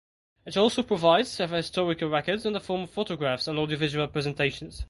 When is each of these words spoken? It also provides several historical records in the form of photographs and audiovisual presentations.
It 0.47 0.57
also 0.57 0.81
provides 0.81 1.29
several 1.29 1.57
historical 1.57 2.09
records 2.09 2.43
in 2.47 2.53
the 2.53 2.59
form 2.59 2.81
of 2.81 2.89
photographs 2.89 3.47
and 3.47 3.59
audiovisual 3.59 4.07
presentations. 4.07 4.79